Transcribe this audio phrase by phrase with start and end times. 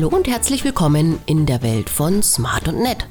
[0.00, 3.06] Hallo und herzlich willkommen in der Welt von Smart und Nett.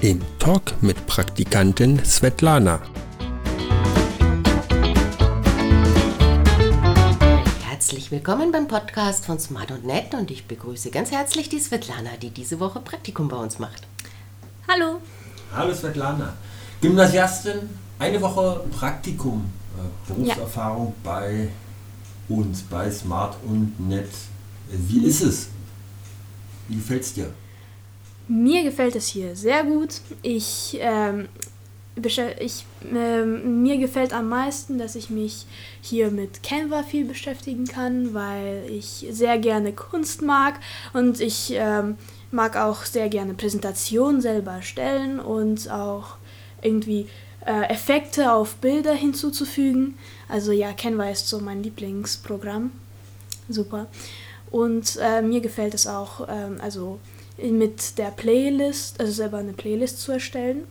[0.00, 2.80] Im Talk mit Praktikantin Svetlana.
[7.68, 12.16] Herzlich willkommen beim Podcast von Smart und Nett und ich begrüße ganz herzlich die Svetlana,
[12.22, 13.86] die diese Woche Praktikum bei uns macht.
[14.66, 15.00] Hallo.
[15.54, 16.32] Hallo Svetlana.
[16.80, 19.44] Gymnasiastin, eine Woche Praktikum,
[19.76, 21.10] äh, Berufserfahrung ja.
[21.10, 21.48] bei
[22.28, 24.10] uns, bei Smart und Nett.
[24.70, 25.48] Wie ist es?
[26.68, 27.30] Wie gefällt es dir?
[28.26, 30.00] Mir gefällt es hier sehr gut.
[30.22, 31.28] Ich, ähm,
[32.40, 35.46] ich ähm, mir gefällt am meisten, dass ich mich
[35.82, 40.58] hier mit Canva viel beschäftigen kann, weil ich sehr gerne Kunst mag
[40.94, 41.96] und ich ähm,
[42.30, 46.16] mag auch sehr gerne Präsentationen selber erstellen und auch
[46.62, 47.06] irgendwie
[47.46, 49.98] äh, Effekte auf Bilder hinzuzufügen.
[50.28, 52.72] Also ja, Canva ist so mein Lieblingsprogramm.
[53.48, 53.86] Super.
[54.50, 56.98] Und äh, mir gefällt es auch, ähm, also
[57.38, 60.64] mit der Playlist, also selber eine Playlist zu erstellen.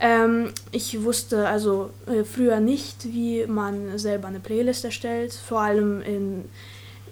[0.00, 6.02] Ähm, ich wusste also äh, früher nicht, wie man selber eine Playlist erstellt, vor allem
[6.02, 6.44] in,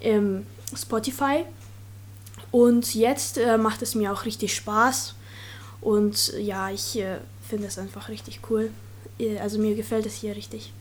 [0.01, 1.45] in Spotify.
[2.51, 5.15] Und jetzt äh, macht es mir auch richtig Spaß.
[5.81, 8.71] Und ja, ich äh, finde es einfach richtig cool.
[9.19, 10.73] Äh, also mir gefällt es hier richtig.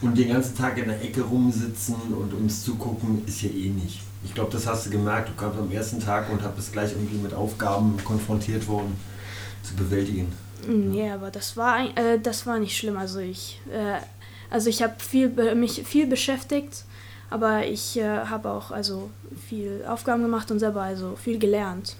[0.00, 4.00] Und den ganzen Tag in der Ecke rumsitzen und uns zugucken, ist hier eh nicht.
[4.24, 5.28] Ich glaube, das hast du gemerkt.
[5.28, 8.96] Du kamst am ersten Tag und bist gleich irgendwie mit Aufgaben konfrontiert worden,
[9.62, 10.32] zu bewältigen.
[10.66, 12.96] Mm, ja, aber das war, äh, das war nicht schlimm.
[12.96, 13.98] Also ich, äh,
[14.50, 16.84] also ich habe viel, mich viel beschäftigt
[17.30, 19.10] aber ich äh, habe auch also
[19.48, 21.94] viel Aufgaben gemacht und selber also viel gelernt,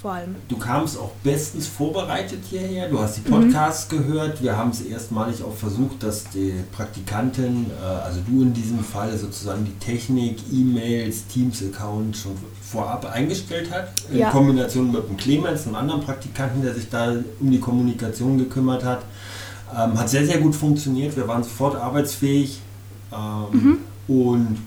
[0.00, 0.36] vor allem.
[0.48, 2.88] Du kamst auch bestens vorbereitet hierher.
[2.88, 3.96] Du hast die Podcasts mhm.
[3.96, 4.42] gehört.
[4.42, 9.16] Wir haben es erstmalig auch versucht, dass die Praktikantin, äh, also du in diesem Fall
[9.16, 13.88] sozusagen die Technik, E-Mails, Teams-Account schon vorab eingestellt hat.
[14.10, 14.30] In ja.
[14.30, 19.02] Kombination mit dem Clemens, einem anderen Praktikanten, der sich da um die Kommunikation gekümmert hat.
[19.74, 21.16] Ähm, hat sehr, sehr gut funktioniert.
[21.16, 22.60] Wir waren sofort arbeitsfähig.
[23.12, 23.78] Ähm, mhm.
[24.06, 24.58] Und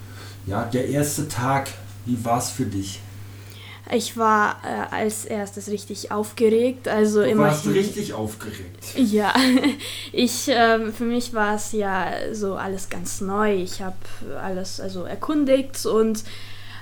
[0.48, 1.70] ja, der erste Tag,
[2.06, 3.02] wie war es für dich?
[3.92, 6.88] Ich war äh, als erstes richtig aufgeregt.
[6.88, 8.84] Also du warst richtig aufgeregt.
[8.96, 9.34] Ja,
[10.12, 13.56] ich, äh, für mich war es ja so alles ganz neu.
[13.56, 13.96] Ich habe
[14.42, 16.24] alles also erkundigt und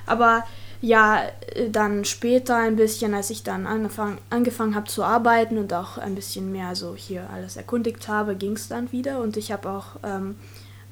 [0.07, 0.45] aber
[0.81, 1.23] ja,
[1.71, 6.15] dann später ein bisschen, als ich dann angefangen, angefangen habe zu arbeiten und auch ein
[6.15, 9.95] bisschen mehr so hier alles erkundigt habe, ging es dann wieder und ich habe auch
[10.03, 10.35] ähm,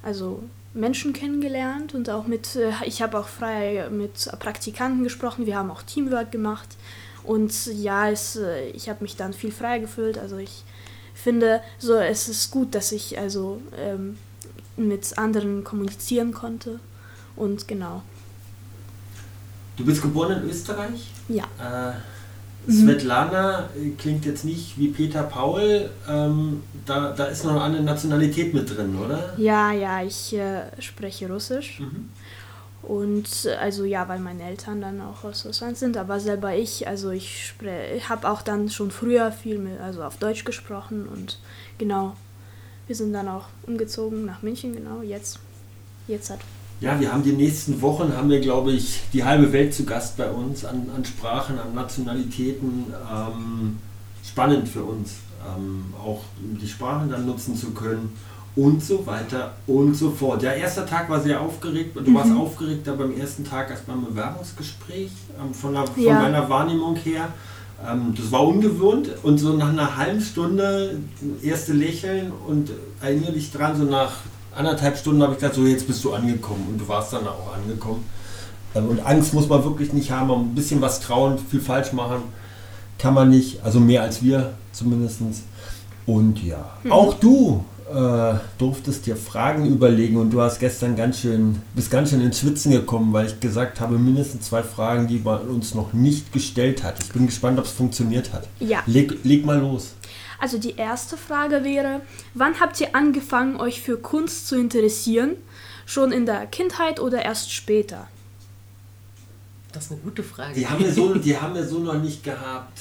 [0.02, 0.42] also
[0.74, 5.70] Menschen kennengelernt und auch mit, äh, ich habe auch frei mit Praktikanten gesprochen, wir haben
[5.70, 6.76] auch Teamwork gemacht
[7.22, 10.64] und ja, es, äh, ich habe mich dann viel freier gefühlt, also ich
[11.14, 14.18] finde, so es ist gut, dass ich also ähm,
[14.76, 16.80] mit anderen kommunizieren konnte
[17.36, 18.02] und genau.
[19.76, 21.10] Du bist geboren in Österreich?
[21.28, 21.44] Ja.
[21.58, 21.94] Äh,
[22.70, 25.90] Svetlana klingt jetzt nicht wie Peter Paul.
[26.08, 29.34] Ähm, da, da ist noch eine Nationalität mit drin, oder?
[29.36, 31.80] Ja, ja, ich äh, spreche Russisch.
[31.80, 32.08] Mhm.
[32.82, 37.10] Und also ja, weil meine Eltern dann auch aus Russland sind, aber selber ich, also
[37.10, 37.54] ich
[38.08, 41.38] habe auch dann schon früher viel mit, also auf Deutsch gesprochen und
[41.78, 42.14] genau,
[42.86, 45.38] wir sind dann auch umgezogen nach München, genau, jetzt,
[46.08, 46.40] jetzt hat
[46.80, 50.16] ja, wir haben die nächsten Wochen, haben wir, glaube ich, die halbe Welt zu Gast
[50.16, 52.86] bei uns an, an Sprachen, an Nationalitäten.
[53.10, 53.78] Ähm,
[54.24, 58.12] spannend für uns, ähm, auch die Sprachen dann nutzen zu können
[58.56, 60.42] und so weiter und so fort.
[60.42, 61.96] Der erste Tag war sehr aufgeregt.
[61.96, 62.14] Du mhm.
[62.14, 65.10] warst aufgeregter beim ersten Tag als beim Bewerbungsgespräch,
[65.40, 66.20] ähm, von, der, von ja.
[66.20, 67.28] meiner Wahrnehmung her.
[67.86, 70.98] Ähm, das war ungewohnt und so nach einer halben Stunde
[71.42, 72.70] erste Lächeln und
[73.00, 74.12] erinnere dich dran, so nach
[74.56, 77.54] anderthalb Stunden habe ich gesagt, so jetzt bist du angekommen und du warst dann auch
[77.54, 78.04] angekommen.
[78.74, 81.92] Ähm, und Angst muss man wirklich nicht haben, man ein bisschen was trauen, viel falsch
[81.92, 82.22] machen
[82.98, 85.20] kann man nicht, also mehr als wir zumindest.
[86.06, 86.92] Und ja, mhm.
[86.92, 92.10] auch du äh, durftest dir Fragen überlegen und du hast gestern ganz schön, bist ganz
[92.10, 95.92] schön ins Schwitzen gekommen, weil ich gesagt habe, mindestens zwei Fragen, die man uns noch
[95.92, 96.96] nicht gestellt hat.
[97.02, 98.48] Ich bin gespannt, ob es funktioniert hat.
[98.60, 98.82] Ja.
[98.86, 99.94] Leg, leg mal los.
[100.40, 102.00] Also die erste Frage wäre,
[102.34, 105.36] wann habt ihr angefangen, euch für Kunst zu interessieren?
[105.86, 108.08] Schon in der Kindheit oder erst später?
[109.74, 110.54] Das ist eine gute Frage.
[110.54, 112.78] Die haben wir so, die haben wir so noch nicht gehabt.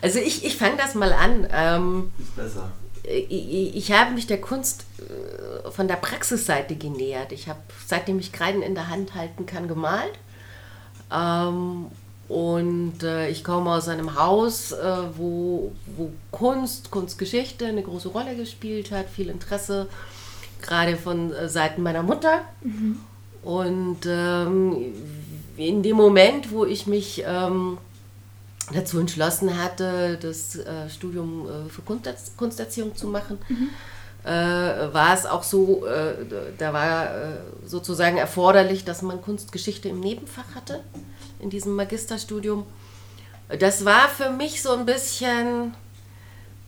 [0.00, 1.46] also ich, ich fange das mal an.
[1.52, 2.72] Ähm, ist besser.
[3.04, 7.32] Ich, ich habe mich der Kunst äh, von der Praxisseite genähert.
[7.32, 10.12] Ich habe, seitdem ich Kreiden in der Hand halten kann, gemalt.
[11.12, 11.86] Ähm,
[12.32, 18.34] und äh, ich komme aus einem Haus, äh, wo, wo Kunst, Kunstgeschichte eine große Rolle
[18.36, 19.86] gespielt hat, viel Interesse
[20.62, 22.40] gerade von äh, Seiten meiner Mutter.
[23.42, 24.94] Und ähm,
[25.58, 27.76] in dem Moment, wo ich mich ähm,
[28.72, 33.38] dazu entschlossen hatte, das äh, Studium äh, für Kunst, Kunsterziehung zu machen,
[34.24, 36.14] äh, war es auch so, äh,
[36.58, 37.36] da war äh,
[37.66, 40.80] sozusagen erforderlich, dass man Kunstgeschichte im Nebenfach hatte,
[41.40, 42.66] in diesem Magisterstudium.
[43.58, 45.74] Das war für mich so ein bisschen,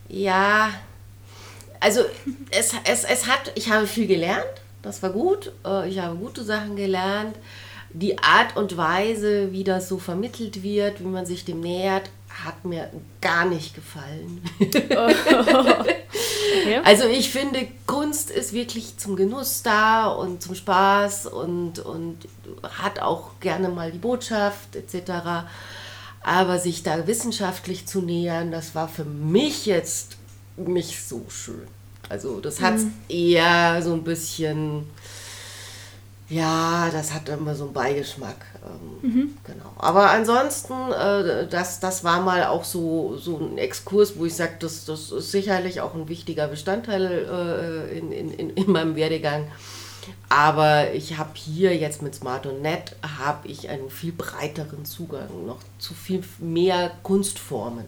[0.09, 0.69] ja,
[1.79, 2.01] also
[2.51, 4.45] es, es, es hat, ich habe viel gelernt,
[4.81, 7.35] das war gut, äh, ich habe gute Sachen gelernt.
[7.97, 12.09] Die Art und Weise, wie das so vermittelt wird, wie man sich dem nähert,
[12.43, 12.89] hat mir
[13.21, 14.41] gar nicht gefallen.
[16.69, 16.81] Ja.
[16.81, 22.17] Also ich finde, Kunst ist wirklich zum Genuss da und zum Spaß und, und
[22.63, 25.45] hat auch gerne mal die Botschaft etc.
[26.21, 30.17] Aber sich da wissenschaftlich zu nähern, das war für mich jetzt
[30.57, 31.67] nicht so schön.
[32.09, 32.75] Also das hat
[33.09, 34.85] eher so ein bisschen,
[36.27, 38.37] ja, das hat immer so einen Beigeschmack.
[38.65, 39.71] Ähm, Genau.
[39.77, 44.53] Aber ansonsten, äh, das, das war mal auch so, so ein Exkurs, wo ich sage,
[44.59, 47.27] das, das ist sicherlich auch ein wichtiger Bestandteil
[47.91, 49.45] äh, in, in, in, in meinem Werdegang.
[50.29, 55.45] Aber ich habe hier jetzt mit Smart und Net habe ich einen viel breiteren Zugang
[55.45, 57.85] noch zu viel mehr Kunstformen.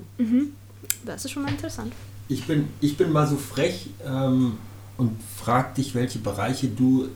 [1.05, 1.93] Das ist schon mal interessant.
[2.27, 4.57] Ich bin, ich bin mal so frech ähm,
[4.97, 7.07] und frag dich, welche Bereiche du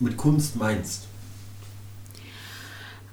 [0.00, 1.06] mit Kunst meinst.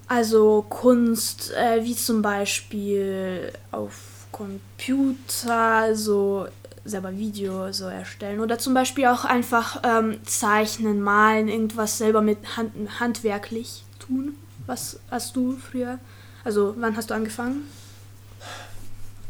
[0.08, 6.48] Also Kunst, äh, wie zum Beispiel auf Computer, so
[6.86, 12.56] selber Video so erstellen oder zum Beispiel auch einfach ähm, zeichnen, malen, irgendwas selber mit
[12.56, 14.36] Hand, handwerklich tun.
[14.66, 16.00] Was hast du früher?
[16.46, 17.70] Also wann hast du angefangen?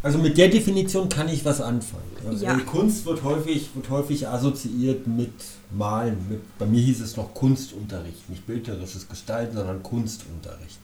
[0.04, 2.04] Also mit der Definition kann ich was anfangen.
[2.28, 2.56] Also Ja.
[2.60, 5.34] Kunst wird häufig, wird häufig assoziiert mit
[5.72, 6.18] Malen.
[6.30, 10.78] Mit, bei mir hieß es noch Kunstunterricht, nicht bildnerisches Gestalten, sondern Kunstunterricht.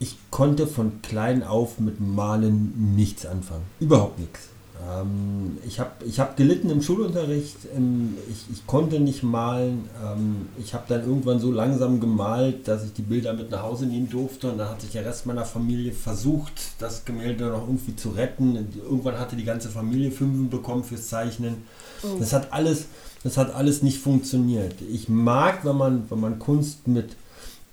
[0.00, 3.64] Ich konnte von klein auf mit Malen nichts anfangen.
[3.78, 4.48] Überhaupt nichts.
[4.82, 7.56] Ähm, ich habe ich hab gelitten im Schulunterricht.
[7.74, 9.88] Ähm, ich, ich konnte nicht malen.
[10.04, 13.86] Ähm, ich habe dann irgendwann so langsam gemalt, dass ich die Bilder mit nach Hause
[13.86, 14.50] nehmen durfte.
[14.50, 18.68] Und dann hat sich der Rest meiner Familie versucht, das Gemälde noch irgendwie zu retten.
[18.82, 21.58] Irgendwann hatte die ganze Familie Fünfen bekommen fürs Zeichnen.
[22.18, 22.86] Das hat alles,
[23.22, 24.74] das hat alles nicht funktioniert.
[24.92, 27.16] Ich mag, wenn man, wenn man Kunst mit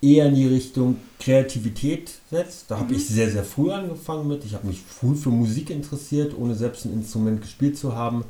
[0.02, 2.66] eher in die Richtung Kreativität setzt.
[2.70, 4.44] Da habe ich sehr, sehr früh angefangen mit.
[4.44, 8.26] Ich habe mich früh für Musik interessiert, ohne selbst ein Instrument gespielt zu haben.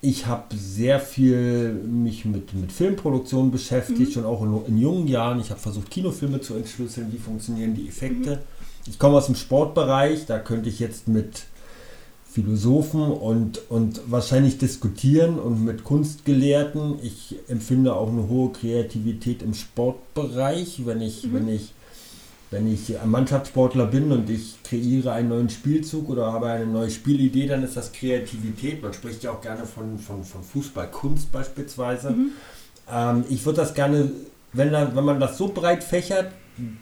[0.00, 5.38] Ich habe sehr viel mich mit, mit Filmproduktion beschäftigt, schon auch in, in jungen Jahren.
[5.38, 8.40] Ich habe versucht, Kinofilme zu entschlüsseln, wie funktionieren die Effekte.
[8.88, 11.44] Ich komme aus dem Sportbereich, da könnte ich jetzt mit
[12.32, 16.98] Philosophen und, und wahrscheinlich diskutieren und mit Kunstgelehrten.
[17.02, 21.74] Ich empfinde auch eine hohe Kreativität im Sportbereich, wenn ich, wenn ich,
[22.50, 26.90] wenn ich ein Mannschaftssportler bin und ich kreiere einen neuen Spielzug oder habe eine neue
[26.90, 28.82] Spielidee, dann ist das Kreativität.
[28.82, 32.14] Man spricht ja auch gerne von, von, von Fußballkunst beispielsweise.
[32.90, 34.10] Ähm, ich würde das gerne,
[34.54, 36.32] wenn, wenn man das so breit fächert,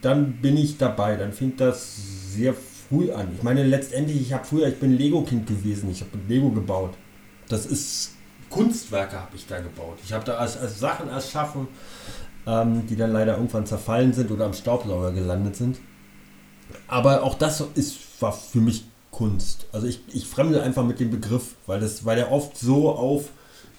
[0.01, 1.17] dann bin ich dabei.
[1.17, 1.97] Dann fängt das
[2.35, 2.55] sehr
[2.91, 3.29] früh an.
[3.37, 6.95] Ich meine, letztendlich, ich habe früher, ich bin Lego-Kind gewesen, ich habe Lego gebaut.
[7.49, 8.13] Das ist
[8.51, 9.99] Kunstwerke habe ich da gebaut.
[10.05, 11.69] Ich habe da als, als Sachen erschaffen,
[12.47, 15.79] ähm, die dann leider irgendwann zerfallen sind oder am Staubsauger gelandet sind.
[16.89, 19.67] Aber auch das ist, war für mich Kunst.
[19.73, 23.31] Also ich, ich fremde einfach mit dem Begriff, weil, das, weil der oft so auf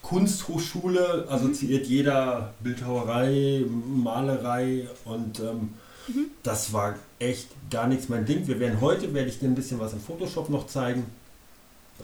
[0.02, 5.70] Kunsthochschule assoziiert jeder Bildhauerei, Malerei und ähm,
[6.44, 8.48] das war echt gar nichts mein Ding.
[8.48, 11.06] Wir werden heute, werde ich dir ein bisschen was im Photoshop noch zeigen.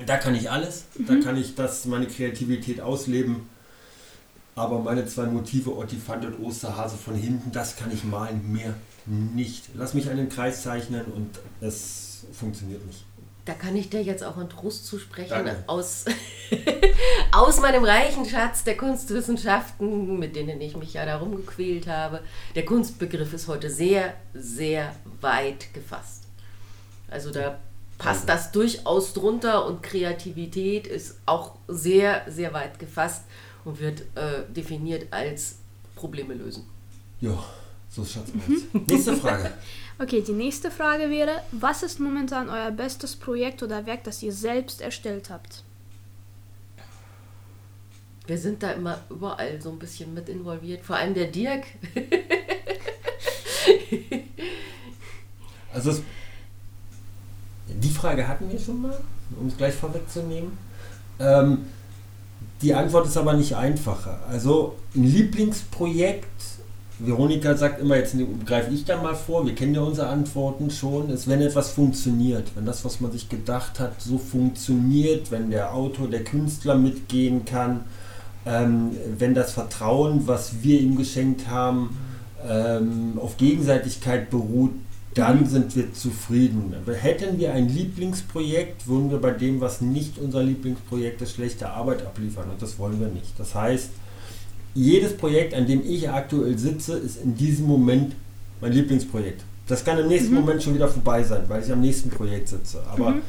[0.05, 0.85] Da kann ich alles.
[1.07, 3.49] Da kann ich das, meine Kreativität ausleben.
[4.55, 8.73] Aber meine zwei Motive, Ottifant und Osterhase von hinten, das kann ich malen, mehr
[9.05, 9.69] nicht.
[9.75, 11.29] Lass mich einen Kreis zeichnen und
[11.61, 13.05] es funktioniert nicht.
[13.47, 15.63] Da kann ich dir jetzt auch einen Trost zusprechen Danke.
[15.67, 16.03] aus,
[17.31, 22.19] aus meinem reichen Schatz der Kunstwissenschaften, mit denen ich mich ja darum gequält habe.
[22.55, 26.25] Der Kunstbegriff ist heute sehr, sehr weit gefasst.
[27.09, 27.57] Also da
[27.97, 33.23] passt das durchaus drunter und Kreativität ist auch sehr, sehr weit gefasst
[33.63, 35.59] und wird äh, definiert als
[35.95, 36.65] Probleme lösen.
[37.21, 37.41] Ja,
[37.89, 38.81] so schaut's aus.
[38.87, 39.53] Nächste Frage.
[39.99, 44.31] Okay, die nächste Frage wäre, was ist momentan euer bestes Projekt oder Werk, das ihr
[44.31, 45.63] selbst erstellt habt?
[48.27, 51.63] Wir sind da immer überall so ein bisschen mit involviert, vor allem der Dirk.
[55.73, 56.01] Also es,
[57.67, 58.99] die Frage hatten wir schon mal,
[59.39, 60.57] um es gleich vorwegzunehmen.
[61.19, 61.67] Ähm,
[62.63, 64.23] die Antwort ist aber nicht einfacher.
[64.27, 66.41] Also ein Lieblingsprojekt,
[66.99, 71.09] Veronika sagt immer, jetzt greife ich da mal vor, wir kennen ja unsere Antworten schon,
[71.09, 75.73] ist, wenn etwas funktioniert, wenn das, was man sich gedacht hat, so funktioniert, wenn der
[75.73, 77.81] Autor, der Künstler mitgehen kann,
[78.47, 81.97] ähm, wenn das Vertrauen, was wir ihm geschenkt haben,
[82.47, 84.71] ähm, auf Gegenseitigkeit beruht,
[85.13, 85.45] dann mhm.
[85.47, 86.73] sind wir zufrieden.
[86.81, 91.69] Aber hätten wir ein Lieblingsprojekt, würden wir bei dem, was nicht unser Lieblingsprojekt ist, schlechte
[91.69, 92.49] Arbeit abliefern.
[92.49, 93.39] Und das wollen wir nicht.
[93.39, 93.89] Das heißt,
[94.77, 98.15] jedes Projekt, an dem ich aktuell sitze, ist in diesem Moment
[98.61, 99.43] mein Lieblingsprojekt.
[99.67, 100.41] Das kann im nächsten mhm.
[100.41, 102.83] Moment schon wieder vorbei sein, weil ich am nächsten Projekt sitze.
[102.87, 103.21] Aber mhm.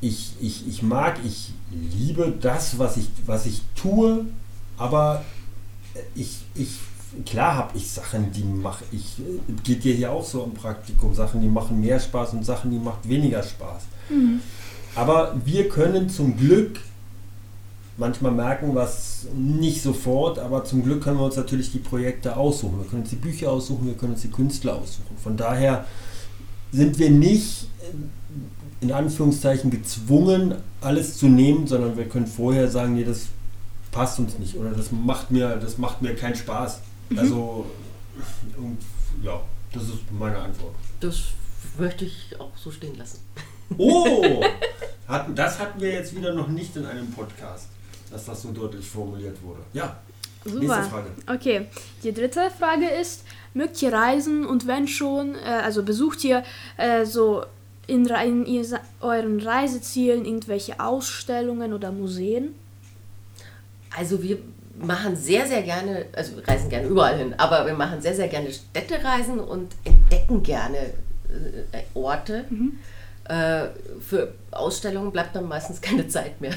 [0.00, 4.26] ich, ich, ich mag, ich liebe das, was ich, was ich tue,
[4.76, 5.24] aber
[6.14, 6.68] ich, ich
[7.24, 9.16] klar habe ich Sachen, die mache ich,
[9.64, 12.78] geht dir hier auch so im Praktikum, Sachen, die machen mehr Spaß und Sachen, die
[12.78, 13.84] machen weniger Spaß.
[14.10, 14.40] Mhm.
[14.94, 16.78] Aber wir können zum Glück
[17.98, 22.78] manchmal merken, was nicht sofort, aber zum Glück können wir uns natürlich die Projekte aussuchen.
[22.78, 25.16] Wir können uns die Bücher aussuchen, wir können uns die Künstler aussuchen.
[25.22, 25.84] Von daher
[26.72, 27.66] sind wir nicht
[28.80, 33.26] in Anführungszeichen gezwungen, alles zu nehmen, sondern wir können vorher sagen, nee, das
[33.90, 36.80] passt uns nicht oder das macht mir, das macht mir keinen Spaß.
[37.10, 37.18] Mhm.
[37.18, 37.66] Also,
[39.22, 39.40] ja,
[39.72, 40.74] das ist meine Antwort.
[41.00, 41.16] Das
[41.76, 43.18] möchte ich auch so stehen lassen.
[43.76, 44.42] Oh!
[45.08, 47.68] Hatten, das hatten wir jetzt wieder noch nicht in einem Podcast,
[48.12, 49.60] dass das so deutlich formuliert wurde.
[49.72, 49.96] Ja.
[50.44, 50.60] Super.
[50.60, 51.06] Nächste Frage.
[51.26, 51.66] Okay,
[52.02, 53.24] die dritte Frage ist,
[53.54, 56.44] mögt ihr reisen und wenn schon, äh, also besucht ihr
[56.76, 57.44] äh, so
[57.86, 58.66] in, in, in
[59.00, 62.54] euren Reisezielen irgendwelche Ausstellungen oder Museen?
[63.96, 64.38] Also wir
[64.80, 68.28] machen sehr, sehr gerne, also wir reisen gerne überall hin, aber wir machen sehr, sehr
[68.28, 70.78] gerne Städtereisen und entdecken gerne
[71.72, 72.44] äh, Orte.
[72.48, 72.78] Mhm.
[73.24, 73.66] Äh,
[74.00, 76.52] für Ausstellungen bleibt dann meistens keine Zeit mehr.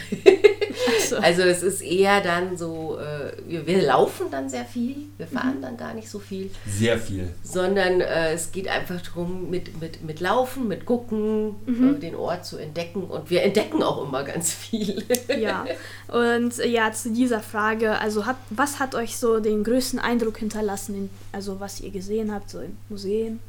[1.09, 1.17] so.
[1.17, 5.57] Also es ist eher dann so, äh, wir, wir, laufen dann sehr viel, wir fahren
[5.57, 5.61] mhm.
[5.61, 6.49] dann gar nicht so viel.
[6.67, 7.29] Sehr viel.
[7.43, 11.95] Sondern äh, es geht einfach darum, mit, mit, mit Laufen, mit Gucken, mhm.
[11.95, 13.03] Äh, den Ort zu entdecken.
[13.03, 15.03] Und wir entdecken auch immer ganz viel.
[15.39, 15.65] ja,
[16.07, 20.95] und ja, zu dieser Frage, also hat, was hat euch so den größten Eindruck hinterlassen,
[20.95, 23.39] in, also was ihr gesehen habt, so in Museen?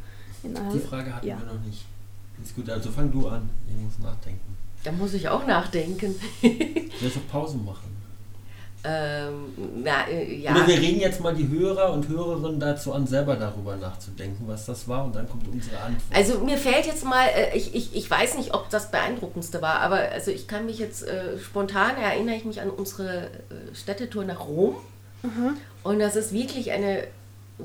[0.43, 1.39] In Die Frage hatten ja.
[1.39, 1.85] wir noch nicht.
[2.43, 3.49] Ist gut, also fang du an.
[3.69, 4.57] Ich muss nachdenken.
[4.85, 6.15] Da muss ich auch nachdenken.
[6.43, 7.93] Willst du Pausen machen?
[8.85, 9.53] Ähm,
[9.85, 10.51] na, äh, ja.
[10.51, 14.67] Oder wir reden jetzt mal die Hörer und Hörerinnen dazu an, selber darüber nachzudenken, was
[14.67, 16.03] das war, und dann kommt unsere Antwort.
[16.13, 19.81] Also mir fällt jetzt mal, äh, ich, ich, ich weiß nicht, ob das beeindruckendste war,
[19.81, 24.25] aber also ich kann mich jetzt äh, spontan erinnere ich mich an unsere äh, Städtetour
[24.25, 24.75] nach Rom.
[25.23, 25.57] Mhm.
[25.85, 27.05] Und das ist wirklich eine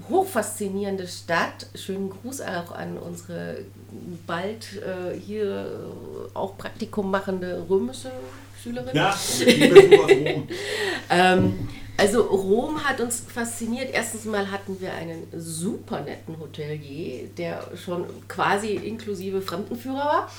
[0.09, 1.67] hochfaszinierende Stadt.
[1.75, 3.59] Schönen Gruß auch an unsere
[4.25, 5.91] bald äh, hier
[6.33, 8.11] auch Praktikum machende römische
[8.61, 8.95] Schülerin.
[8.95, 9.15] Ja,
[9.45, 10.47] Rom.
[11.09, 13.89] ähm, also Rom hat uns fasziniert.
[13.91, 20.31] Erstens mal hatten wir einen super netten Hotelier, der schon quasi inklusive Fremdenführer war.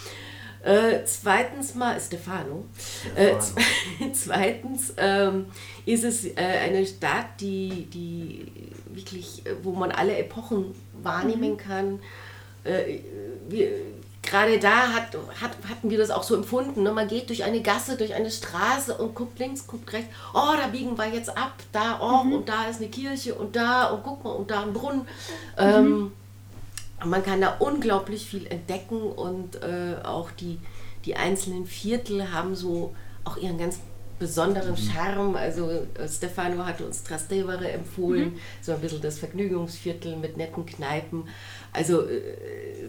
[0.69, 2.67] Äh, zweitens mal Stefano.
[3.15, 3.37] Äh,
[4.13, 5.47] zweitens ähm,
[5.87, 8.53] ist es äh, eine Stadt, die, die
[8.91, 11.57] wirklich, äh, wo man alle Epochen wahrnehmen mhm.
[11.57, 12.01] kann.
[12.65, 12.99] Äh,
[13.49, 13.71] wir,
[14.21, 16.83] gerade da hat, hat, hatten wir das auch so empfunden.
[16.83, 16.93] Ne?
[16.93, 20.15] Man geht durch eine Gasse, durch eine Straße und guckt links, guckt rechts.
[20.35, 21.55] Oh, da biegen wir jetzt ab.
[21.73, 22.35] Da, oh, mhm.
[22.35, 25.01] und da ist eine Kirche und da, und guck mal, und da ein Brunnen.
[25.01, 25.07] Mhm.
[25.57, 26.13] Ähm,
[27.05, 30.59] man kann da unglaublich viel entdecken und äh, auch die,
[31.05, 33.79] die einzelnen Viertel haben so auch ihren ganz
[34.19, 34.77] besonderen mhm.
[34.77, 35.37] Charme.
[35.37, 38.39] Also äh, Stefano hatte uns Trastevere empfohlen, mhm.
[38.61, 41.25] so ein bisschen das Vergnügungsviertel mit netten Kneipen.
[41.73, 42.21] Also äh,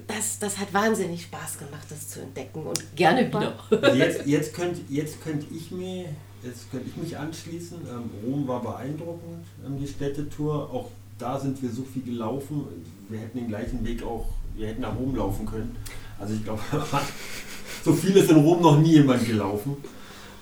[0.08, 3.54] das, das hat wahnsinnig Spaß gemacht, das zu entdecken und gerne wieder.
[3.94, 6.06] Jetzt, jetzt könnte jetzt könnt ich mir
[6.44, 7.80] Jetzt könnte ich mich anschließen.
[7.82, 10.72] Ähm, Rom war beeindruckend, ähm, die Städtetour.
[10.72, 12.66] Auch da sind wir so viel gelaufen.
[13.10, 15.76] Wir hätten den gleichen Weg auch, wir hätten nach Rom laufen können.
[16.20, 16.62] Also ich glaube,
[17.84, 19.78] so viel ist in Rom noch nie jemand gelaufen.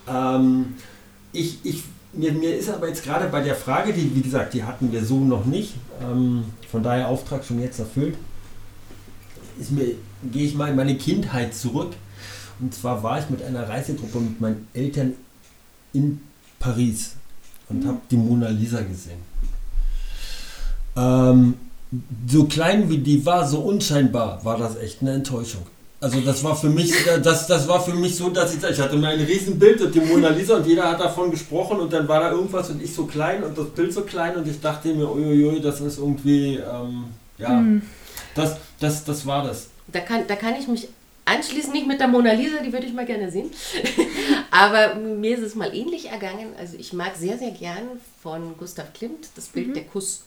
[0.08, 0.76] Ähm,
[1.32, 1.84] ich, ich,
[2.14, 5.06] mir, mir ist aber jetzt gerade bei der Frage, die, wie gesagt, die hatten wir
[5.06, 8.16] so noch nicht, ähm, von daher Auftrag schon jetzt erfüllt,
[9.60, 9.96] ist mir,
[10.32, 11.94] gehe ich mal in meine Kindheit zurück.
[12.60, 15.14] Und zwar war ich mit einer Reisegruppe mit meinen Eltern
[15.94, 16.20] in
[16.60, 17.16] Paris
[17.70, 17.88] und mhm.
[17.88, 19.20] habe die Mona Lisa gesehen.
[20.96, 21.54] Ähm,
[22.28, 25.66] so klein wie die war, so unscheinbar, war das echt eine Enttäuschung.
[26.00, 28.98] Also das war für mich, das, das war für mich so, dass ich, ich hatte
[28.98, 32.20] mir ein Riesenbild und die Mona Lisa und jeder hat davon gesprochen und dann war
[32.20, 35.10] da irgendwas und ich so klein und das Bild so klein und ich dachte mir,
[35.10, 37.06] uiuiui, das ist irgendwie, ähm,
[37.40, 37.82] ja, mhm.
[38.36, 39.70] das, das, das war das.
[39.88, 40.88] Da kann, da kann ich mich
[41.26, 43.50] anschließend nicht mit der Mona Lisa, die würde ich mal gerne sehen.
[44.52, 46.50] Aber mir ist es mal ähnlich ergangen.
[46.60, 47.88] Also ich mag sehr, sehr gern
[48.22, 50.27] von Gustav Klimt das Bild Der Kuss.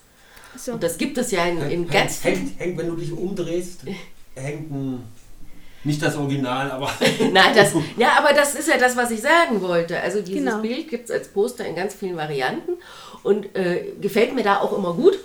[0.57, 0.73] So.
[0.73, 2.35] Und das gibt es ja in, in ganz vielen...
[2.37, 3.81] hängt, hängt, wenn du dich umdrehst,
[4.35, 5.03] hängt ein,
[5.85, 6.91] nicht das Original, aber
[7.33, 9.99] Nein, das, ja, aber das ist ja das, was ich sagen wollte.
[10.01, 10.59] Also dieses Genau.
[10.61, 12.73] Bild gibt es als Poster in ganz vielen Varianten
[13.23, 15.19] und äh, gefällt mir da auch immer gut.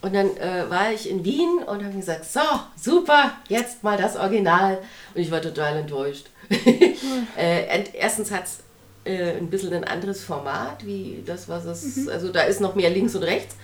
[0.00, 2.40] Und dann äh, war ich in Wien und habe gesagt, so,
[2.80, 4.78] super, jetzt mal das Original.
[5.14, 6.26] Und ich war total enttäuscht.
[7.36, 8.58] äh, ent- erstens hat es
[9.04, 12.90] äh, ein bisschen ein anderes Format, wie das, was es, also da ist noch mehr
[12.90, 13.56] links und rechts.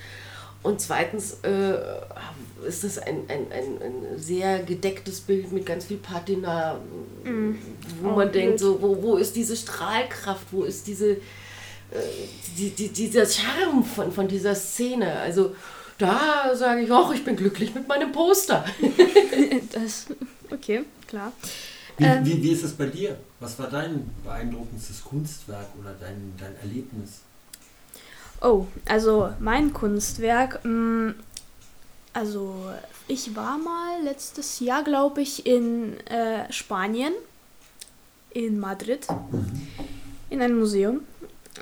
[0.64, 1.75] Und zweitens äh,
[2.66, 6.80] ist es ein, ein, ein, ein sehr gedecktes Bild mit ganz viel Patina,
[8.02, 8.61] wo Oh, man denkt, blöd.
[8.61, 11.18] so, wo, wo ist diese Strahlkraft, wo ist diese, äh,
[12.59, 15.18] die, die, dieser Charme von, von dieser Szene?
[15.21, 15.54] Also
[15.99, 18.64] da sage ich, ach, ich bin glücklich mit meinem Poster.
[19.73, 20.06] Das,
[20.50, 21.33] okay, klar.
[21.99, 22.25] wie, Ähm.
[22.25, 23.16] wie, wie ist es bei dir?
[23.40, 27.21] Was war dein beeindruckendstes Kunstwerk oder dein, dein Erlebnis?
[28.44, 31.14] Oh, also mein Kunstwerk, mh,
[32.12, 32.54] also
[33.08, 37.14] ich war mal letztes Jahr, glaube ich, in äh, Spanien,
[38.32, 39.06] in Madrid,
[40.28, 41.00] in einem Museum,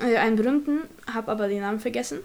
[0.01, 2.19] äh, einen berühmten, habe aber den Namen vergessen.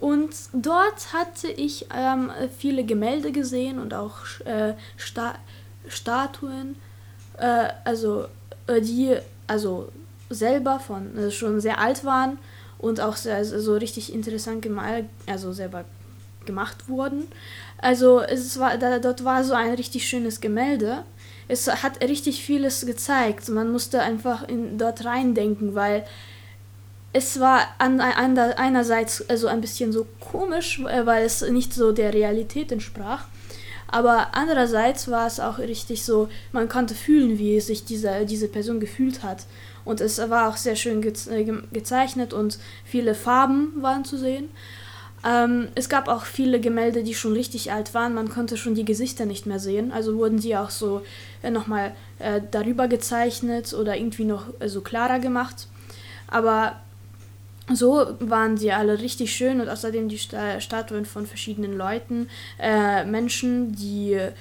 [0.00, 5.36] Und dort hatte ich ähm, viele Gemälde gesehen und auch äh, Sta
[5.86, 6.74] Statuen,
[7.38, 8.26] äh, also
[8.66, 9.16] äh, die
[9.46, 9.90] also
[10.28, 12.38] selber von äh, schon sehr alt waren
[12.82, 15.86] und auch sehr, so richtig interessant gemalt, also selber
[16.44, 17.28] gemacht wurden.
[17.78, 21.04] Also es war da, dort war so ein richtig schönes Gemälde.
[21.48, 23.48] Es hat richtig vieles gezeigt.
[23.48, 26.04] Man musste einfach in, dort reindenken, weil
[27.12, 31.92] es war an, an, einerseits also ein bisschen so komisch, äh, weil es nicht so
[31.92, 33.26] der Realität entsprach.
[33.86, 38.80] Aber andererseits war es auch richtig so, man konnte fühlen, wie sich diese, diese Person
[38.80, 39.44] gefühlt hat.
[39.84, 44.48] Und es war auch sehr schön ge ge gezeichnet und viele Farben waren zu sehen.
[45.24, 48.14] Ähm, es gab auch viele Gemälde, die schon richtig alt waren.
[48.14, 49.92] Man konnte schon die Gesichter nicht mehr sehen.
[49.92, 51.02] Also wurden die auch so
[51.42, 55.68] äh, nochmal äh, darüber gezeichnet oder irgendwie noch äh, so klarer gemacht.
[56.26, 56.76] Aber
[57.72, 63.04] so waren sie alle richtig schön und außerdem die Sta Statuen von verschiedenen Leuten, äh,
[63.04, 64.32] Menschen, die äh,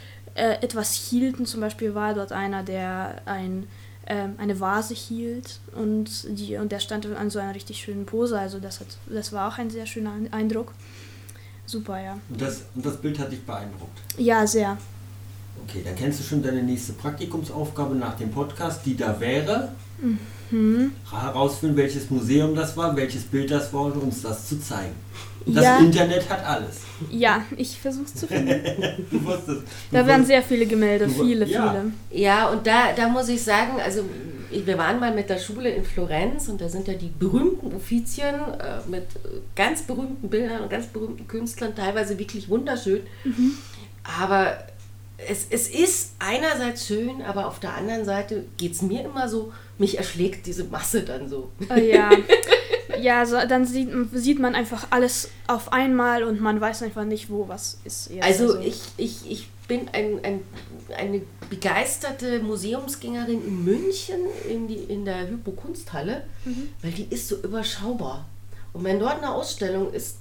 [0.62, 1.46] etwas hielten.
[1.46, 3.68] Zum Beispiel war dort einer, der ein,
[4.12, 8.38] äh, eine Vase hielt und, die, und der stand an so einer richtig schönen Pose.
[8.38, 10.74] Also das, hat, das war auch ein sehr schöner Eindruck.
[11.66, 12.18] Super, ja.
[12.30, 14.00] Und das, und das Bild hat dich beeindruckt?
[14.18, 14.78] Ja, sehr.
[15.64, 19.72] Okay, dann kennst du schon deine nächste Praktikumsaufgabe nach dem Podcast, die da wäre.
[20.02, 20.20] Mhm.
[21.10, 24.94] Herausfinden, welches Museum das war, welches Bild das war und uns das zu zeigen.
[25.46, 25.80] Das Ja.
[25.80, 26.82] Internet hat alles.
[27.10, 28.62] Ja, ich versuche es zu finden.
[29.12, 29.62] Du wusstest.
[29.92, 31.72] Da du waren sehr viele Gemälde, Du- viele, ja.
[31.72, 31.92] viele.
[32.22, 34.04] Ja, und da, da muss ich sagen, also
[34.52, 38.36] wir waren mal mit der Schule in Florenz und da sind ja die berühmten Uffizien
[38.36, 43.00] äh, mit äh, ganz berühmten Bildern und ganz berühmten Künstlern, teilweise wirklich wunderschön.
[44.20, 44.58] Aber
[45.28, 49.52] es, es ist einerseits schön, aber auf der anderen Seite geht es mir immer so,
[49.78, 51.52] mich erschlägt diese Masse dann so.
[51.70, 52.12] Oh, ja,
[53.00, 57.30] ja so, dann sieht, sieht man einfach alles auf einmal und man weiß einfach nicht,
[57.30, 58.12] wo was ist.
[58.12, 58.24] jetzt.
[58.24, 60.42] Also ich, ich, ich bin ein, ein,
[60.98, 66.24] eine begeisterte Museumsgängerin in München in, die, in der Hypo-Kunsthalle,
[66.82, 68.28] weil die ist so überschaubar.
[68.74, 70.18] Und wenn dort eine Ausstellung ist,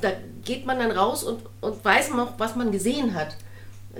[0.00, 0.12] da
[0.44, 3.36] geht man dann raus und, und weiß noch, was man gesehen hat.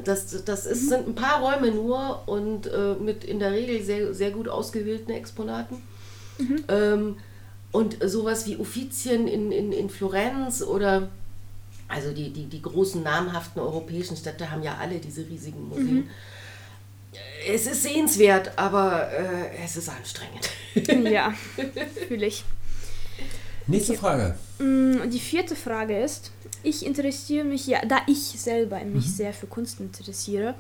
[0.05, 4.15] Das, das ist, sind ein paar Räume nur und äh, mit in der Regel sehr,
[4.15, 5.77] sehr gut ausgewählten Exponaten.
[6.69, 7.17] Ähm,
[7.73, 11.09] und sowas wie Uffizien in, in, in Florenz oder
[11.89, 16.09] also die, die, die großen namhaften europäischen Städte haben ja alle diese riesigen Museen.
[17.49, 20.51] Es ist sehenswert, aber äh, es ist anstrengend.
[21.13, 21.33] Ja,
[22.09, 22.45] fühle ich.
[23.67, 24.35] Nächste Frage.
[24.59, 26.31] Mm, Die vierte Frage ist,
[26.63, 30.55] ich interessiere mich, ja, da ich selber mich sehr für Kunst interessiere,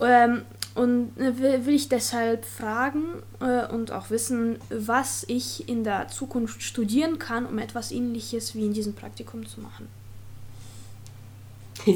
[0.00, 0.42] ähm,
[0.74, 3.04] und äh, will, will ich deshalb fragen
[3.40, 8.64] äh, und auch wissen, was ich in der Zukunft studieren kann, um etwas ähnliches wie
[8.64, 9.88] in diesem Praktikum zu machen.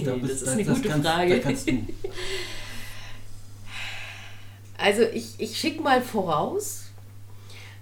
[0.04, 1.40] Da das ist eine das gute kannst- Frage.
[1.40, 1.50] Da
[4.78, 6.86] Also ich, ich schicke mal voraus,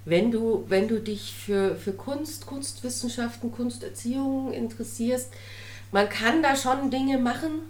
[0.04, 5.30] wenn du, wenn du dich für, für Kunst, Kunstwissenschaften, Kunsterziehung interessierst,
[5.92, 7.60] man kann da schon Dinge machen,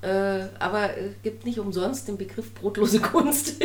[0.00, 3.56] äh, aber es gibt nicht umsonst den Begriff brotlose Kunst.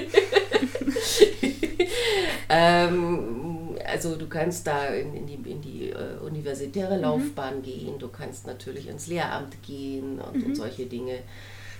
[2.50, 8.10] ähm, also du kannst da in, in die, in die äh, universitäre Laufbahn gehen, du
[8.10, 11.20] kannst natürlich ins Lehramt gehen und, und solche Dinge.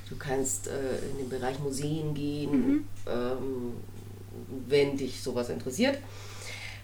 [0.10, 0.72] Du kannst äh,
[1.12, 2.88] in den Bereich Museen gehen.
[3.06, 3.74] Ähm,
[4.67, 5.97] wenn dich sowas interessiert.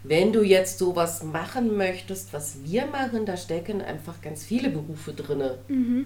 [0.03, 5.13] Wenn du jetzt sowas machen möchtest, was wir machen, da stecken einfach ganz viele Berufe
[5.13, 5.51] drin.
[5.69, 6.05] Mhm.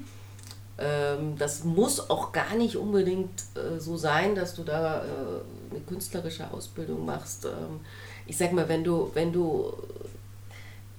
[0.77, 5.79] Ähm, das muss auch gar nicht unbedingt äh, so sein, dass du da äh, eine
[5.87, 7.45] künstlerische Ausbildung machst.
[7.45, 7.79] Ähm,
[8.27, 9.73] ich sag mal, wenn du, wenn du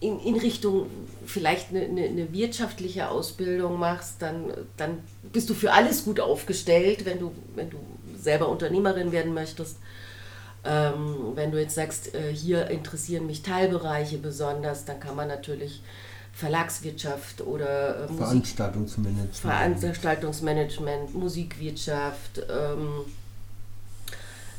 [0.01, 0.87] in, in Richtung
[1.27, 4.99] vielleicht eine, eine, eine wirtschaftliche Ausbildung machst, dann, dann
[5.33, 7.79] bist du für alles gut aufgestellt, wenn du, wenn du
[8.19, 9.77] selber Unternehmerin werden möchtest.
[10.65, 15.83] Ähm, wenn du jetzt sagst, äh, hier interessieren mich Teilbereiche besonders, dann kann man natürlich
[16.33, 19.37] Verlagswirtschaft oder äh, Veranstaltungsmanagement.
[19.37, 23.05] Veranstaltungsmanagement, Musikwirtschaft, ähm,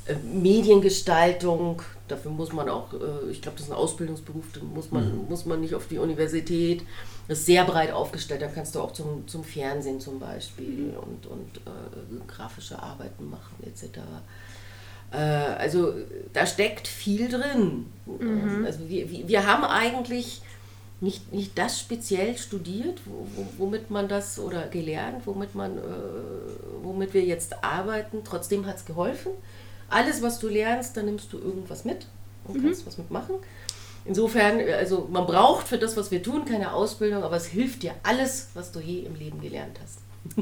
[0.05, 4.91] äh, Mediengestaltung, dafür muss man auch, äh, ich glaube, das ist ein Ausbildungsberuf, da muss
[4.91, 5.29] man, mhm.
[5.29, 6.81] muss man nicht auf die Universität.
[7.27, 11.27] Das ist sehr breit aufgestellt, da kannst du auch zum, zum Fernsehen zum Beispiel und,
[11.27, 13.99] und äh, grafische Arbeiten machen etc.
[15.11, 15.93] Äh, also
[16.33, 17.85] da steckt viel drin.
[18.05, 18.65] Mhm.
[18.65, 20.41] Also wir, wir haben eigentlich
[21.01, 25.81] nicht, nicht das speziell studiert, wo, wo, womit man das oder gelernt, womit man, äh,
[26.83, 28.19] womit wir jetzt arbeiten.
[28.23, 29.31] Trotzdem hat es geholfen.
[29.89, 32.05] Alles, was du lernst, da nimmst du irgendwas mit
[32.45, 32.63] und mhm.
[32.65, 33.35] kannst was mitmachen.
[34.05, 37.93] Insofern, also man braucht für das, was wir tun, keine Ausbildung, aber es hilft dir
[38.03, 39.99] alles, was du je im Leben gelernt hast.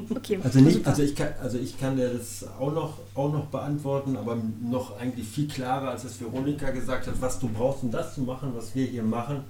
[0.09, 0.39] Okay.
[0.43, 4.17] Also, nicht, also, ich kann, also ich kann dir das auch noch, auch noch beantworten,
[4.17, 8.15] aber noch eigentlich viel klarer, als es Veronika gesagt hat, was du brauchst, um das
[8.15, 9.41] zu machen, was wir hier machen.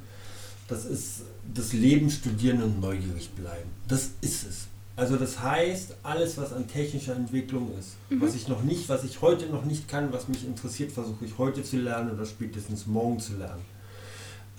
[0.68, 1.22] Das ist
[1.54, 3.70] das Leben studieren und neugierig bleiben.
[3.88, 4.68] Das ist es.
[4.98, 8.20] Also das heißt, alles, was an technischer Entwicklung ist, mhm.
[8.20, 11.38] was ich noch nicht, was ich heute noch nicht kann, was mich interessiert, versuche ich
[11.38, 13.62] heute zu lernen oder spätestens morgen zu lernen.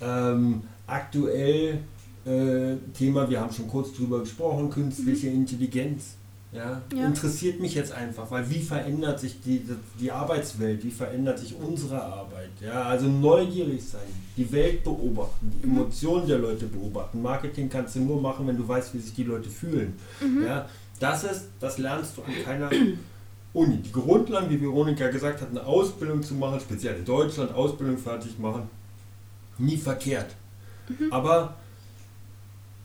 [0.00, 1.80] Ähm, aktuell
[2.24, 5.36] äh, Thema, wir haben schon kurz drüber gesprochen, künstliche mhm.
[5.36, 6.14] Intelligenz.
[6.50, 9.62] Ja, ja, interessiert mich jetzt einfach, weil wie verändert sich die,
[10.00, 12.48] die Arbeitswelt, wie verändert sich unsere Arbeit?
[12.64, 15.76] Ja, also neugierig sein, die Welt beobachten, die mhm.
[15.76, 17.20] Emotionen der Leute beobachten.
[17.20, 19.92] Marketing kannst du nur machen, wenn du weißt, wie sich die Leute fühlen.
[20.22, 20.46] Mhm.
[20.46, 20.66] Ja,
[20.98, 22.70] das ist, das lernst du an keiner
[23.52, 23.76] Uni.
[23.78, 28.38] Die Grundlagen, wie Veronika gesagt hat, eine Ausbildung zu machen, speziell in Deutschland, Ausbildung fertig
[28.38, 28.70] machen,
[29.58, 30.34] nie verkehrt.
[30.88, 31.12] Mhm.
[31.12, 31.56] Aber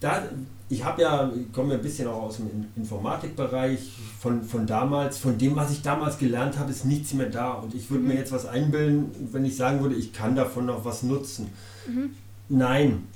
[0.04, 0.24] da,
[0.68, 5.38] ich habe ja, komme ja ein bisschen auch aus dem Informatikbereich von, von damals, von
[5.38, 7.54] dem, was ich damals gelernt habe, ist nichts mehr da.
[7.54, 8.10] Und ich würde mhm.
[8.10, 11.48] mir jetzt was einbilden, wenn ich sagen würde, ich kann davon noch was nutzen.
[11.88, 12.10] Mhm.
[12.50, 13.08] Nein,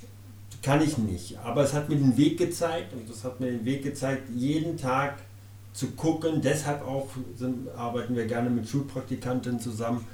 [0.64, 1.38] kann ich nicht.
[1.44, 4.78] Aber es hat mir den Weg gezeigt und es hat mir den Weg gezeigt, jeden
[4.78, 5.18] Tag
[5.74, 6.42] zu gucken.
[6.42, 10.06] Deshalb auch sind, arbeiten wir gerne mit Schulpraktikanten zusammen.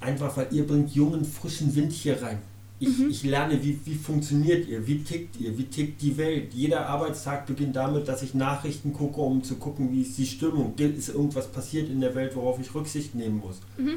[0.00, 2.38] Einfach weil ihr bringt jungen, frischen Wind hier rein.
[2.80, 3.10] Ich, mhm.
[3.10, 6.54] ich lerne, wie, wie funktioniert ihr, wie tickt ihr, wie tickt die Welt.
[6.54, 10.74] Jeder Arbeitstag beginnt damit, dass ich Nachrichten gucke, um zu gucken, wie ist die Stimmung.
[10.76, 13.56] Ist irgendwas passiert in der Welt, worauf ich Rücksicht nehmen muss.
[13.76, 13.96] Mhm.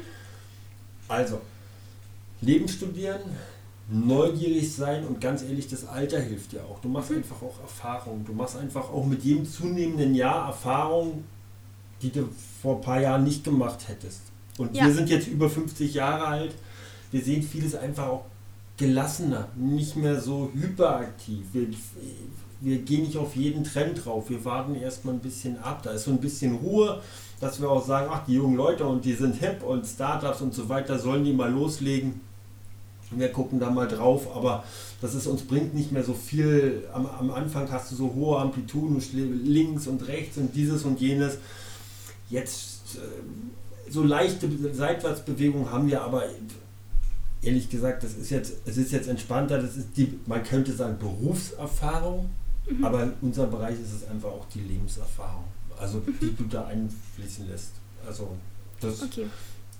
[1.06, 1.40] Also,
[2.40, 3.20] Leben studieren,
[3.88, 6.80] neugierig sein und ganz ehrlich, das Alter hilft dir auch.
[6.80, 7.18] Du machst mhm.
[7.18, 8.24] einfach auch Erfahrung.
[8.24, 11.22] Du machst einfach auch mit jedem zunehmenden Jahr Erfahrung,
[12.00, 12.28] die du
[12.60, 14.22] vor ein paar Jahren nicht gemacht hättest.
[14.58, 14.86] Und ja.
[14.86, 16.54] wir sind jetzt über 50 Jahre alt.
[17.12, 18.24] Wir sehen vieles einfach auch
[18.82, 21.44] gelassener, nicht mehr so hyperaktiv.
[21.52, 21.68] Wir,
[22.60, 24.28] wir gehen nicht auf jeden Trend drauf.
[24.28, 25.82] Wir warten erstmal ein bisschen ab.
[25.84, 27.00] Da ist so ein bisschen Ruhe,
[27.40, 30.52] dass wir auch sagen, ach, die jungen Leute und die sind hip und Startups und
[30.52, 32.20] so weiter, sollen die mal loslegen.
[33.12, 34.64] Wir gucken da mal drauf, aber
[35.00, 36.84] das ist uns bringt nicht mehr so viel.
[36.92, 39.00] Am, am Anfang hast du so hohe Amplituden
[39.44, 41.38] links und rechts und dieses und jenes.
[42.30, 46.24] Jetzt äh, so leichte Seitwärtsbewegungen haben wir aber
[47.42, 50.96] ehrlich gesagt, das ist jetzt, es ist jetzt entspannter, das ist die, man könnte sagen,
[50.98, 52.30] Berufserfahrung,
[52.68, 52.84] mhm.
[52.84, 55.44] aber in unserem Bereich ist es einfach auch die Lebenserfahrung.
[55.78, 56.16] Also mhm.
[56.20, 57.72] die du da einfließen lässt.
[58.06, 58.36] Also
[58.80, 59.26] das, okay.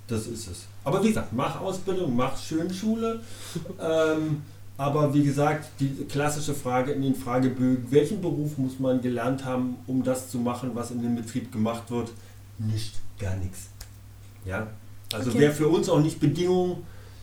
[0.09, 0.65] das ist es.
[0.85, 3.21] Aber wie gesagt, mach Ausbildung, mach Schönschule.
[3.81, 4.43] ähm,
[4.77, 9.77] aber wie gesagt, die klassische Frage in den Fragebögen, welchen Beruf muss man gelernt haben,
[9.87, 12.11] um das zu machen, was in dem Betrieb gemacht wird?
[12.59, 13.69] Nicht, gar nichts.
[14.45, 14.69] Ja?
[15.13, 15.41] Also okay.
[15.41, 16.83] wäre für uns auch nicht Bedingung,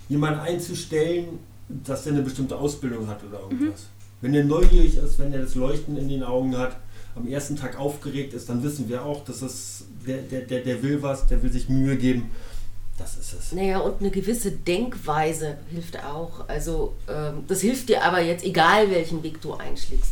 [0.09, 3.81] jemanden einzustellen, dass der eine bestimmte Ausbildung hat oder irgendwas.
[3.81, 3.85] Mhm.
[4.21, 6.75] Wenn er neugierig ist, wenn er das Leuchten in den Augen hat,
[7.15, 10.83] am ersten Tag aufgeregt ist, dann wissen wir auch, dass es der, der, der, der
[10.83, 12.31] will was, der will sich Mühe geben.
[12.97, 13.51] Das ist es.
[13.53, 16.47] Naja, und eine gewisse Denkweise hilft auch.
[16.49, 20.11] Also ähm, das hilft dir aber jetzt, egal welchen Weg du einschlägst,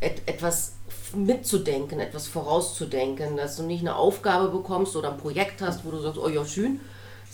[0.00, 0.72] et, etwas
[1.14, 6.00] mitzudenken, etwas vorauszudenken, dass du nicht eine Aufgabe bekommst oder ein Projekt hast, wo du
[6.00, 6.80] sagst, oh ja, schön,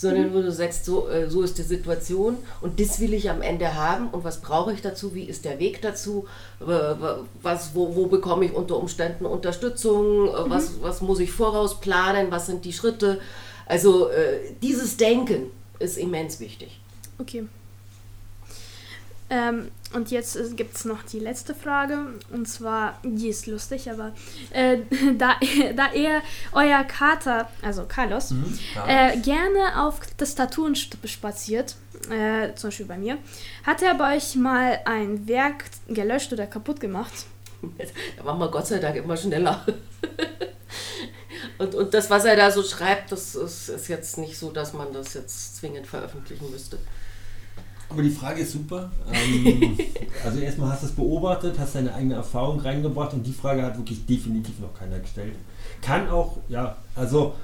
[0.00, 0.34] sondern mhm.
[0.34, 3.74] wo du sagst, so, äh, so ist die Situation und das will ich am Ende
[3.74, 6.26] haben und was brauche ich dazu, wie ist der Weg dazu,
[6.58, 10.50] was, wo, wo bekomme ich unter Umständen Unterstützung, äh, mhm.
[10.50, 13.20] was, was muss ich vorausplanen, was sind die Schritte.
[13.66, 16.80] Also äh, dieses Denken ist immens wichtig.
[17.18, 17.44] Okay.
[19.30, 21.98] Ähm, und jetzt gibt es noch die letzte Frage.
[22.30, 24.12] Und zwar, die ist lustig, aber
[24.50, 24.78] äh,
[25.18, 25.36] da,
[25.76, 31.76] da er, euer Kater, also Carlos, mhm, äh, gerne auf Tastaturen spaziert,
[32.10, 33.18] äh, zum Beispiel bei mir,
[33.64, 37.12] hat er bei euch mal ein Werk gelöscht oder kaputt gemacht?
[38.16, 39.66] Da waren wir Gott sei Dank immer schneller.
[41.58, 44.72] und, und das, was er da so schreibt, das ist, ist jetzt nicht so, dass
[44.72, 46.78] man das jetzt zwingend veröffentlichen müsste.
[47.90, 48.90] Aber die Frage ist super.
[49.12, 49.76] Ähm,
[50.24, 53.76] also erstmal hast du es beobachtet, hast deine eigene Erfahrung reingebracht und die Frage hat
[53.76, 55.34] wirklich definitiv noch keiner gestellt.
[55.82, 57.34] Kann auch, ja, also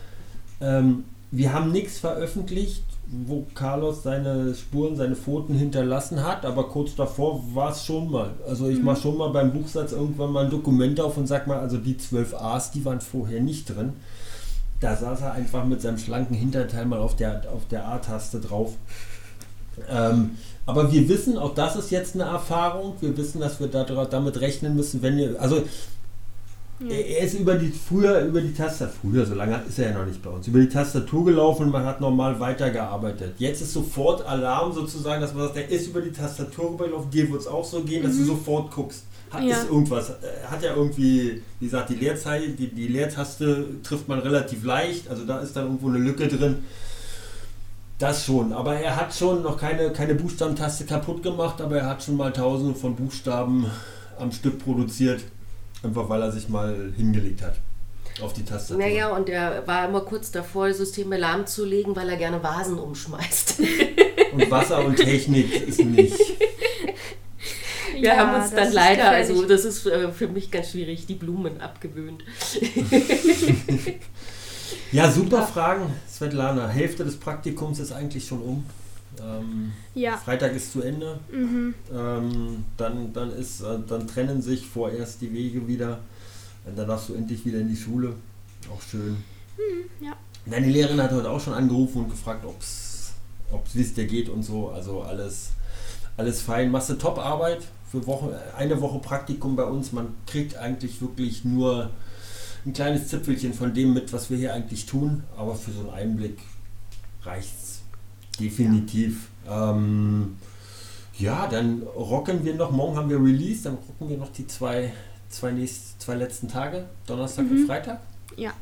[0.60, 6.94] ähm, wir haben nichts veröffentlicht, wo Carlos seine Spuren, seine Pfoten hinterlassen hat, aber kurz
[6.94, 8.30] davor war es schon mal.
[8.48, 8.84] Also ich mhm.
[8.84, 11.96] mache schon mal beim Buchsatz irgendwann mal ein Dokument auf und sag mal, also die
[11.96, 13.94] 12 A's, die waren vorher nicht drin.
[14.80, 18.74] Da saß er einfach mit seinem schlanken Hinterteil mal auf der, auf der A-Taste drauf.
[19.90, 20.30] Ähm,
[20.66, 24.40] aber wir wissen, auch das ist jetzt eine Erfahrung, wir wissen, dass wir da, damit
[24.40, 25.62] rechnen müssen, wenn ihr, also
[26.80, 26.88] ja.
[26.88, 30.06] er ist über die, früher über die Tastatur, früher, so lange ist er ja noch
[30.06, 33.34] nicht bei uns, über die Tastatur gelaufen und man hat normal weitergearbeitet.
[33.38, 37.30] Jetzt ist sofort Alarm sozusagen, dass man sagt, er ist über die Tastatur rübergelaufen, dir
[37.30, 38.08] wird es auch so gehen, mhm.
[38.08, 38.26] dass du mhm.
[38.26, 39.04] sofort guckst.
[39.30, 39.56] Hat ja.
[39.56, 44.18] ist irgendwas, äh, hat ja irgendwie, wie gesagt, die Leertaste, die, die Leertaste trifft man
[44.20, 46.58] relativ leicht, also da ist dann irgendwo eine Lücke drin.
[47.98, 52.02] Das schon, aber er hat schon noch keine, keine Buchstabentaste kaputt gemacht, aber er hat
[52.02, 53.70] schon mal tausende von Buchstaben
[54.18, 55.22] am Stück produziert,
[55.82, 57.54] einfach weil er sich mal hingelegt hat
[58.20, 58.82] auf die Tastatur.
[58.82, 63.60] Naja, und er war immer kurz davor, Systeme lahmzulegen, weil er gerne Vasen umschmeißt.
[64.32, 66.18] Und Wasser und Technik ist nicht.
[67.94, 71.14] Wir ja, haben uns dann leider, also das ist äh, für mich ganz schwierig, die
[71.14, 72.24] Blumen abgewöhnt.
[74.96, 75.42] Ja, super.
[75.42, 76.68] Fragen, Svetlana.
[76.68, 78.64] Hälfte des Praktikums ist eigentlich schon um.
[79.20, 80.16] Ähm, ja.
[80.16, 81.18] Freitag ist zu Ende.
[81.30, 81.74] Mhm.
[81.94, 85.98] Ähm, dann, dann, ist, äh, dann trennen sich vorerst die Wege wieder.
[86.74, 88.14] Dann darfst du endlich wieder in die Schule.
[88.72, 89.22] Auch schön.
[89.58, 90.16] Mhm, ja.
[90.46, 93.12] Deine Lehrerin hat heute auch schon angerufen und gefragt, ob es
[93.74, 94.70] wie es dir geht und so.
[94.70, 95.50] Also alles,
[96.16, 96.70] alles fein.
[96.70, 99.92] Machst du Top-Arbeit für Woche, eine Woche Praktikum bei uns.
[99.92, 101.90] Man kriegt eigentlich wirklich nur
[102.66, 105.90] ein kleines Zipfelchen von dem mit, was wir hier eigentlich tun, aber für so einen
[105.90, 106.38] Einblick
[107.22, 107.80] reicht es
[108.40, 109.28] definitiv.
[109.46, 109.70] Ja.
[109.70, 110.36] Ähm,
[111.18, 114.92] ja, dann rocken wir noch, morgen haben wir Release, dann rocken wir noch die zwei,
[115.28, 117.52] zwei, nächst, zwei letzten Tage, Donnerstag mhm.
[117.52, 118.00] und Freitag.
[118.36, 118.52] Ja.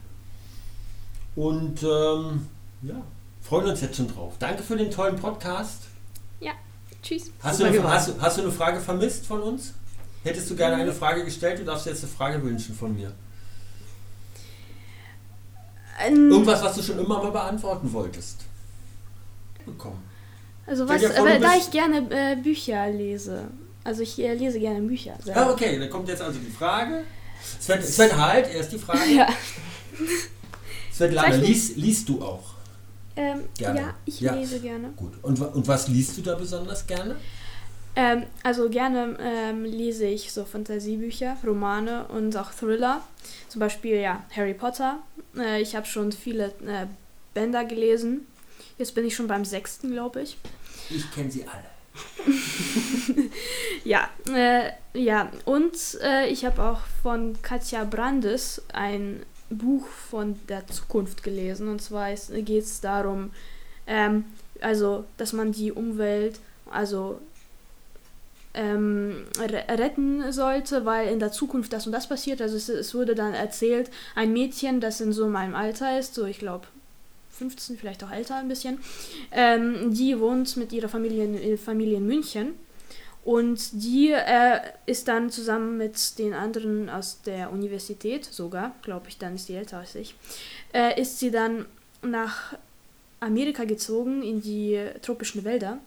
[1.35, 2.47] Und ähm,
[2.83, 3.03] ja,
[3.43, 4.35] freuen uns jetzt schon drauf.
[4.39, 5.85] Danke für den tollen Podcast.
[6.41, 6.53] Ja,
[7.03, 7.33] tschüss.
[7.43, 9.73] Hast, du eine, hast, hast du eine Frage vermisst von uns?
[10.23, 13.13] Hättest du gerne eine Frage gestellt, du darfst jetzt eine Frage wünschen von mir.
[16.01, 18.41] Ähm, Irgendwas, was du schon immer mal beantworten wolltest.
[19.65, 20.03] Bekommen.
[20.67, 23.49] Also was, aber da ich gerne äh, Bücher lese.
[23.83, 25.15] Also ich äh, lese gerne Bücher.
[25.23, 25.47] Selber.
[25.47, 27.05] Ah, okay, dann kommt jetzt also die Frage.
[27.61, 29.11] Sven, Sven halt, erst die Frage.
[29.15, 29.29] Ja.
[30.93, 32.55] Svetlana, liest, liest du auch?
[33.17, 33.81] Ähm, gerne.
[33.81, 34.35] Ja, ich ja.
[34.35, 34.89] lese gerne.
[34.97, 35.13] Gut.
[35.23, 37.17] Und, und was liest du da besonders gerne?
[37.97, 43.03] Ähm, also gerne ähm, lese ich so Fantasiebücher, Romane und auch Thriller.
[43.49, 44.99] Zum Beispiel ja Harry Potter.
[45.37, 46.87] Äh, ich habe schon viele äh,
[47.35, 48.27] Bänder gelesen.
[48.79, 50.39] Jetzt bin ich schon beim sechsten, glaube ich.
[50.91, 51.75] Ich kenne sie alle.
[53.85, 60.67] ja, äh, ja, und äh, ich habe auch von Katja Brandes ein Buch von der
[60.67, 61.69] Zukunft gelesen.
[61.69, 63.31] Und zwar geht es darum,
[63.87, 64.25] ähm,
[64.61, 67.21] also, dass man die Umwelt, also
[68.55, 72.41] ähm, retten sollte, weil in der Zukunft das und das passiert.
[72.41, 76.25] Also es, es, wurde dann erzählt, ein Mädchen, das in so meinem Alter ist, so
[76.25, 76.67] ich glaube
[77.31, 78.79] 15, vielleicht auch älter ein bisschen,
[79.33, 82.55] ähm, die wohnt mit ihrer Familie in, Familie in München.
[83.25, 89.17] Und die äh, ist dann zusammen mit den anderen aus der Universität, sogar, glaube ich,
[89.17, 90.15] dann ist die älter als ich,
[90.75, 91.65] äh, ist sie dann
[92.03, 92.55] nach
[93.21, 95.79] Amerika gezogen in die tropischen Wälder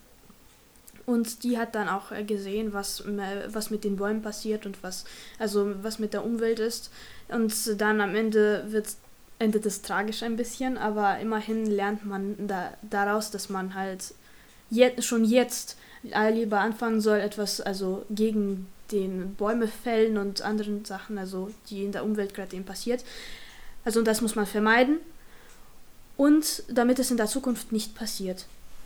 [1.08, 3.02] und die hat dann auch äh, gesehen, was,
[3.48, 5.06] was mit den Bäumen passiert und was,
[5.40, 6.92] also was mit der Umwelt ist.
[7.30, 8.90] Und dann am Ende wird,
[9.40, 14.14] endet es tragisch ein bisschen, aber immerhin lernt man da, daraus, dass man halt
[14.70, 15.78] jetzt, schon jetzt
[16.34, 21.94] lieber anfangen soll, etwas also gegen den Bäume fällen und anderen Sachen, also die in
[21.94, 23.06] der Umwelt gerade eben passiert.
[23.86, 24.98] Also das muss man vermeiden.
[26.18, 28.46] Und damit es in der Zukunft nicht passiert,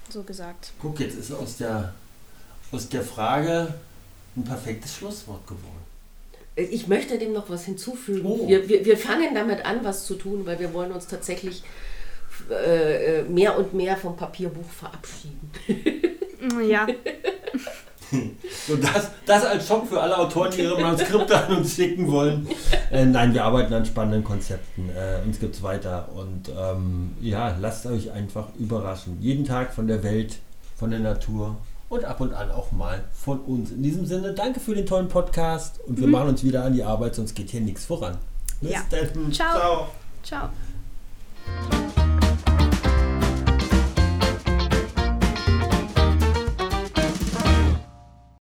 [0.10, 0.74] so gesagt.
[0.80, 1.96] Guck, jetzt ist aus der
[2.72, 3.74] aus der Frage
[4.36, 5.82] ein perfektes Schlusswort geworden.
[6.56, 8.26] Ich möchte dem noch was hinzufügen.
[8.26, 8.48] Oh.
[8.48, 11.64] Wir, wir, wir fangen damit an, was zu tun, weil wir wollen uns tatsächlich
[12.50, 15.52] äh, mehr und mehr vom Papierbuch verabschieden.
[16.68, 16.88] Ja.
[18.68, 22.46] So, das, das als Schock für alle Autoren, die ihre Manuskripte an uns schicken wollen.
[22.92, 24.90] Äh, nein, wir arbeiten an spannenden Konzepten.
[24.90, 26.10] Äh, uns gibt es weiter.
[26.14, 29.18] Und ähm, ja, lasst euch einfach überraschen.
[29.22, 30.40] Jeden Tag von der Welt,
[30.76, 31.56] von der Natur
[31.92, 33.72] und ab und an auch mal von uns.
[33.72, 36.14] In diesem Sinne, danke für den tollen Podcast und wir mhm.
[36.14, 38.18] machen uns wieder an die Arbeit, sonst geht hier nichts voran.
[38.62, 38.80] Bis ja.
[38.90, 39.32] dann.
[39.34, 39.88] Ciao.
[40.24, 40.50] Ciao.
[41.52, 41.91] Ciao.